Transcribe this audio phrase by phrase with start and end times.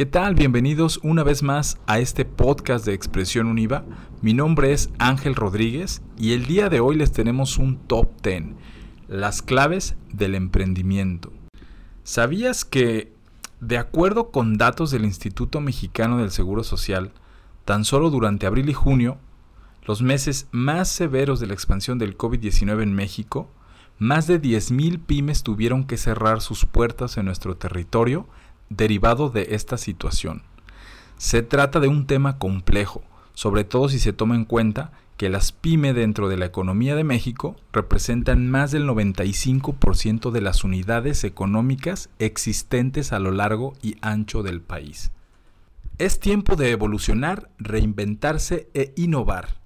[0.00, 0.34] ¿Qué tal?
[0.34, 3.84] Bienvenidos una vez más a este podcast de Expresión Univa.
[4.22, 8.44] Mi nombre es Ángel Rodríguez y el día de hoy les tenemos un top 10,
[9.08, 11.34] las claves del emprendimiento.
[12.02, 13.12] ¿Sabías que,
[13.60, 17.12] de acuerdo con datos del Instituto Mexicano del Seguro Social,
[17.66, 19.18] tan solo durante abril y junio,
[19.84, 23.50] los meses más severos de la expansión del COVID-19 en México,
[23.98, 28.26] más de 10.000 pymes tuvieron que cerrar sus puertas en nuestro territorio
[28.70, 30.42] derivado de esta situación.
[31.18, 33.02] Se trata de un tema complejo,
[33.34, 37.04] sobre todo si se toma en cuenta que las pymes dentro de la economía de
[37.04, 44.42] México representan más del 95% de las unidades económicas existentes a lo largo y ancho
[44.42, 45.10] del país.
[45.98, 49.60] Es tiempo de evolucionar, reinventarse e innovar.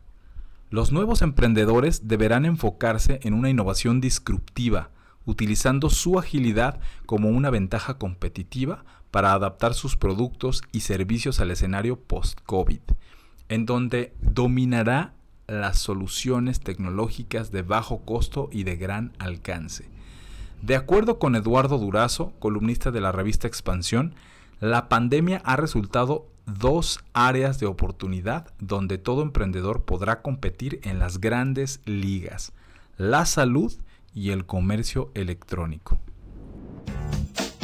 [0.71, 4.91] Los nuevos emprendedores deberán enfocarse en una innovación disruptiva,
[5.27, 12.01] utilizando su agilidad como una ventaja competitiva para adaptar sus productos y servicios al escenario
[12.01, 12.81] post-COVID,
[13.49, 15.15] en donde dominará
[15.47, 19.89] las soluciones tecnológicas de bajo costo y de gran alcance.
[20.63, 24.15] De acuerdo con Eduardo Durazo, columnista de la revista Expansión,
[24.61, 31.21] la pandemia ha resultado dos áreas de oportunidad donde todo emprendedor podrá competir en las
[31.21, 32.53] grandes ligas,
[32.97, 35.99] la salud y el comercio electrónico.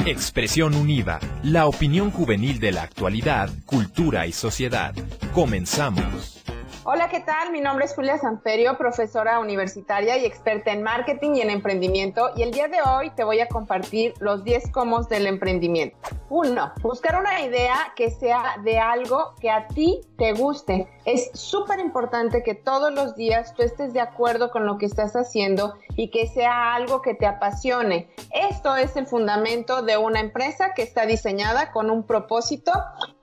[0.05, 4.93] Expresión Unida, la opinión juvenil de la actualidad, cultura y sociedad.
[5.33, 6.43] Comenzamos.
[6.83, 7.51] Hola, ¿qué tal?
[7.51, 12.31] Mi nombre es Julia Sanferio, profesora universitaria y experta en marketing y en emprendimiento.
[12.35, 15.97] Y el día de hoy te voy a compartir los 10 comos del emprendimiento.
[16.33, 20.87] Uno, buscar una idea que sea de algo que a ti te guste.
[21.03, 25.13] Es súper importante que todos los días tú estés de acuerdo con lo que estás
[25.17, 28.09] haciendo y que sea algo que te apasione.
[28.31, 32.71] Esto es el fundamento de una empresa que está diseñada con un propósito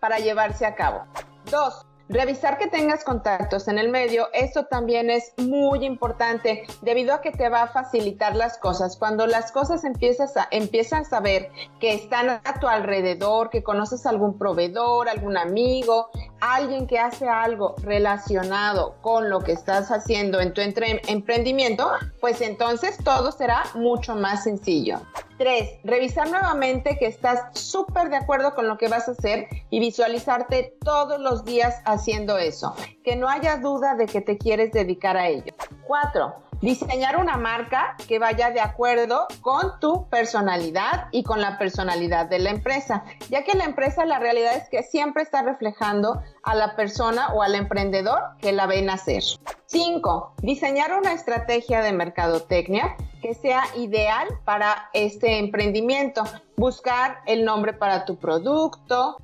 [0.00, 1.04] para llevarse a cabo.
[1.50, 7.20] Dos, Revisar que tengas contactos en el medio, eso también es muy importante debido a
[7.20, 8.96] que te va a facilitar las cosas.
[8.96, 11.50] Cuando las cosas empiezas a, empiezan a saber
[11.80, 16.08] que están a tu alrededor, que conoces algún proveedor, algún amigo,
[16.40, 21.90] alguien que hace algo relacionado con lo que estás haciendo en tu emprendimiento,
[22.20, 25.00] pues entonces todo será mucho más sencillo.
[25.38, 29.78] Tres, revisar nuevamente que estás súper de acuerdo con lo que vas a hacer y
[29.78, 32.74] visualizarte todos los días haciendo eso.
[33.04, 35.54] Que no haya duda de que te quieres dedicar a ello.
[35.86, 42.26] Cuatro, diseñar una marca que vaya de acuerdo con tu personalidad y con la personalidad
[42.26, 46.54] de la empresa, ya que la empresa la realidad es que siempre está reflejando a
[46.54, 49.22] la persona o al emprendedor que la ven hacer.
[49.66, 50.34] 5.
[50.42, 56.24] Diseñar una estrategia de mercadotecnia que sea ideal para este emprendimiento.
[56.56, 59.16] Buscar el nombre para tu producto,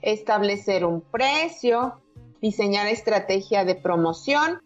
[0.00, 2.00] establecer un precio,
[2.40, 4.60] diseñar estrategia de promoción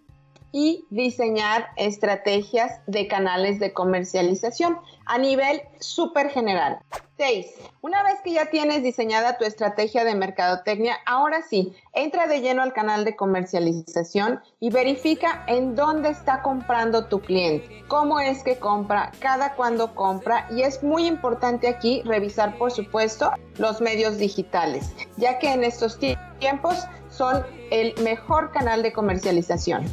[0.52, 6.78] y diseñar estrategias de canales de comercialización a nivel súper general.
[7.18, 7.46] 6.
[7.80, 12.62] Una vez que ya tienes diseñada tu estrategia de mercadotecnia, ahora sí, entra de lleno
[12.62, 18.58] al canal de comercialización y verifica en dónde está comprando tu cliente, cómo es que
[18.58, 24.92] compra, cada cuándo compra y es muy importante aquí revisar, por supuesto, los medios digitales,
[25.16, 29.84] ya que en estos tiempos son el mejor canal de comercialización.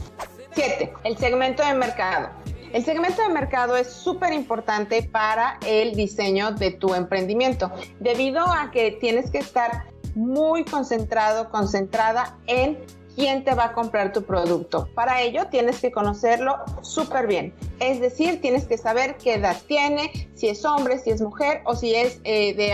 [0.53, 0.93] 7.
[1.03, 2.29] El segmento de mercado.
[2.71, 8.71] El segmento de mercado es súper importante para el diseño de tu emprendimiento, debido a
[8.71, 12.79] que tienes que estar muy concentrado, concentrada en
[13.15, 14.87] quién te va a comprar tu producto.
[14.93, 17.53] Para ello tienes que conocerlo súper bien.
[17.79, 21.75] Es decir, tienes que saber qué edad tiene, si es hombre, si es mujer o
[21.75, 22.69] si es eh, de,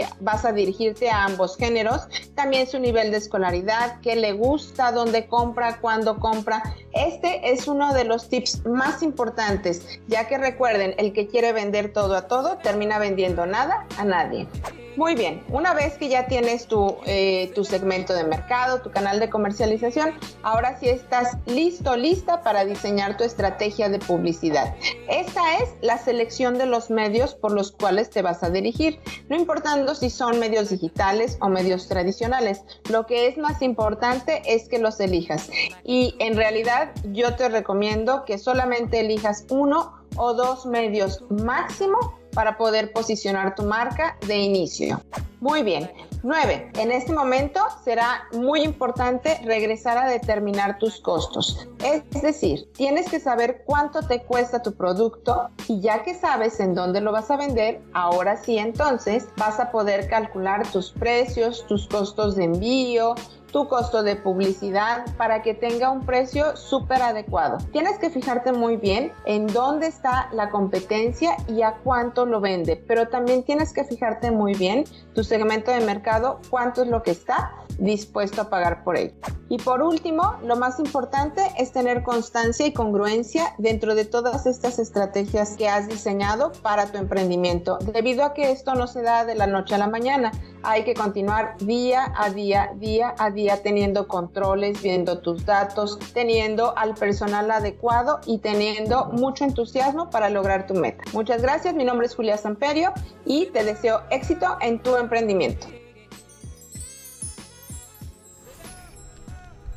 [0.00, 2.02] eh, vas a dirigirte a ambos géneros.
[2.34, 6.62] También su nivel de escolaridad, qué le gusta, dónde compra, cuándo compra.
[6.92, 11.92] Este es uno de los tips más importantes, ya que recuerden, el que quiere vender
[11.92, 14.46] todo a todo termina vendiendo nada a nadie.
[14.96, 19.18] Muy bien, una vez que ya tienes tu, eh, tu segmento de mercado, tu canal
[19.18, 20.12] de comercialización,
[20.44, 24.76] ahora sí estás listo, lista para diseñar tu estrategia de publicidad.
[25.08, 29.34] Esta es la selección de los medios por los cuales te vas a dirigir, no
[29.34, 32.62] importando si son medios digitales o medios tradicionales.
[32.88, 35.50] Lo que es más importante es que los elijas.
[35.82, 42.56] Y en realidad yo te recomiendo que solamente elijas uno o dos medios máximo para
[42.56, 45.00] poder posicionar tu marca de inicio.
[45.40, 45.90] Muy bien.
[46.22, 46.70] 9.
[46.78, 51.68] En este momento será muy importante regresar a determinar tus costos.
[51.84, 56.74] Es decir, tienes que saber cuánto te cuesta tu producto y ya que sabes en
[56.74, 61.86] dónde lo vas a vender, ahora sí entonces vas a poder calcular tus precios, tus
[61.88, 63.14] costos de envío,
[63.54, 67.58] tu costo de publicidad para que tenga un precio súper adecuado.
[67.70, 72.74] Tienes que fijarte muy bien en dónde está la competencia y a cuánto lo vende,
[72.74, 74.82] pero también tienes que fijarte muy bien
[75.14, 79.14] tu segmento de mercado, cuánto es lo que está dispuesto a pagar por él.
[79.48, 84.80] Y por último, lo más importante es tener constancia y congruencia dentro de todas estas
[84.80, 89.36] estrategias que has diseñado para tu emprendimiento, debido a que esto no se da de
[89.36, 90.32] la noche a la mañana.
[90.66, 96.76] Hay que continuar día a día, día a día, teniendo controles, viendo tus datos, teniendo
[96.78, 101.04] al personal adecuado y teniendo mucho entusiasmo para lograr tu meta.
[101.12, 102.94] Muchas gracias, mi nombre es Julia Samperio
[103.26, 105.66] y te deseo éxito en tu emprendimiento.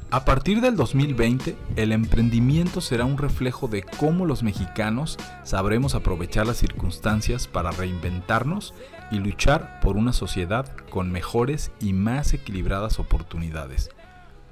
[0.09, 6.47] A partir del 2020, el emprendimiento será un reflejo de cómo los mexicanos sabremos aprovechar
[6.47, 8.73] las circunstancias para reinventarnos
[9.11, 13.89] y luchar por una sociedad con mejores y más equilibradas oportunidades.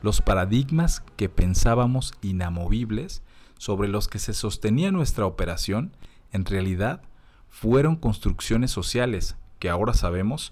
[0.02, 3.24] Los paradigmas que pensábamos inamovibles,
[3.58, 5.96] sobre los que se sostenía nuestra operación,
[6.34, 7.02] en realidad
[7.50, 10.52] fueron construcciones sociales que ahora sabemos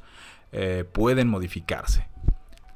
[0.54, 2.08] eh, pueden modificarse.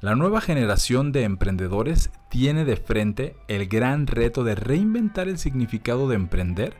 [0.00, 6.08] La nueva generación de emprendedores tiene de frente el gran reto de reinventar el significado
[6.08, 6.76] de emprender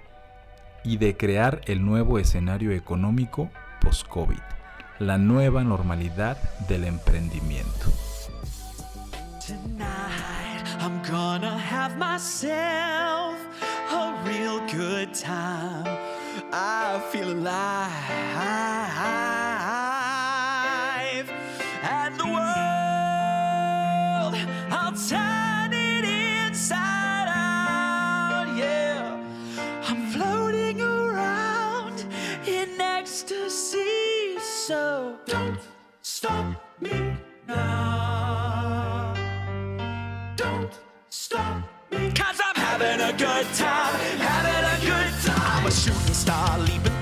[0.84, 3.50] y de crear el nuevo escenario económico
[3.80, 4.38] post-COVID,
[5.00, 6.38] la nueva normalidad
[6.68, 7.92] del emprendimiento.
[40.38, 40.70] Don't
[41.10, 42.12] stop me.
[42.12, 45.62] Cause I'm having a good time, having a good time.
[45.62, 46.97] I'm a shooting star leaping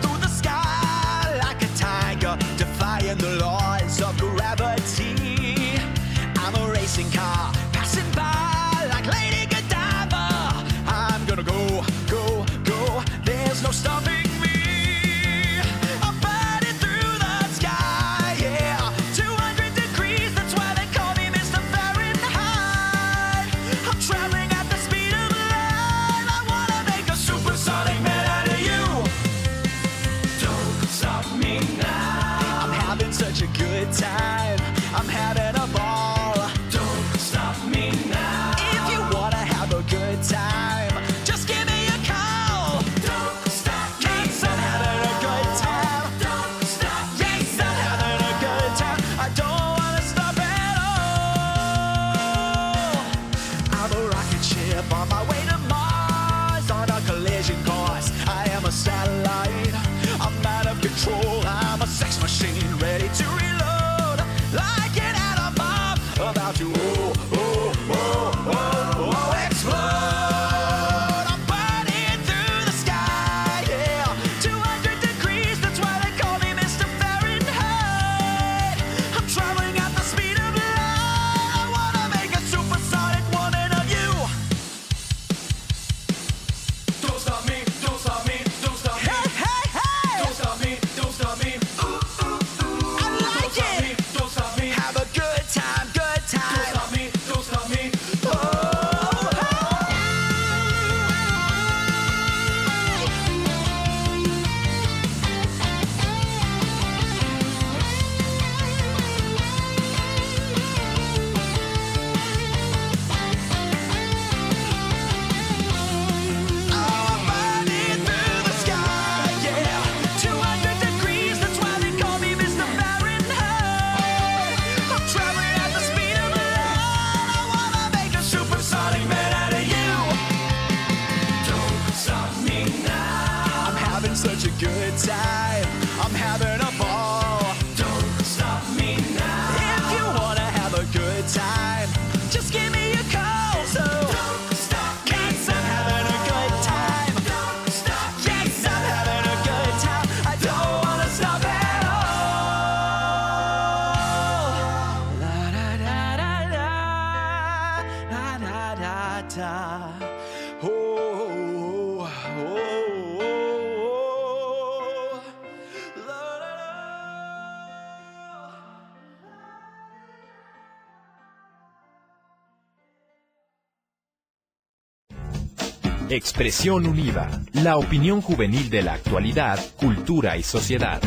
[176.11, 181.01] Expresión Univa, la opinión juvenil de la actualidad, cultura y sociedad.